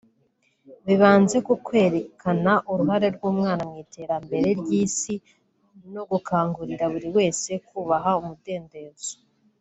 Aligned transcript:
Bibanze 0.85 1.37
ku 1.47 1.53
kwerekana 1.65 2.53
uruhare 2.71 3.07
rw’umwana 3.15 3.63
mu 3.69 3.75
iterambere 3.83 4.47
ry’Isi 4.59 5.15
no 5.93 6.03
gukangurira 6.09 6.85
buri 6.93 7.09
wese 7.17 7.51
kubaha 7.67 8.11
umudendezo 8.21 9.13